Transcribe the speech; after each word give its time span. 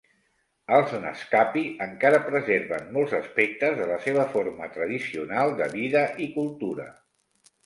Els 0.77 0.93
naskapi 1.01 1.61
encara 1.85 2.21
preserven 2.29 2.89
molts 2.95 3.13
aspectes 3.19 3.77
de 3.81 3.87
la 3.93 3.99
seva 4.07 4.25
forma 4.33 4.71
tradicional 4.79 5.55
de 5.61 5.69
vida 5.77 6.03
i 6.27 6.31
cultura. 6.41 6.89